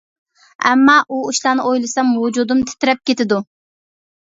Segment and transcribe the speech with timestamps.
[0.69, 3.41] ئەمما ئۇ ئىشلارنى ئويلىسام ۋۇجۇدۇم تىترەپ كېتىدۇ.